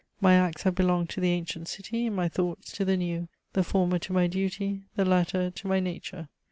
My 0.19 0.33
acts 0.33 0.63
have 0.63 0.73
belonged 0.73 1.11
to 1.11 1.21
the 1.21 1.29
ancient 1.29 1.67
city, 1.67 2.09
my 2.09 2.27
thoughts 2.27 2.71
to 2.71 2.83
the 2.83 2.97
new; 2.97 3.27
the 3.53 3.63
former 3.63 3.99
to 3.99 4.13
my 4.13 4.25
duty, 4.25 4.81
the 4.95 5.05
latter 5.05 5.51
to 5.51 5.67
my 5.67 5.79
nature. 5.79 6.27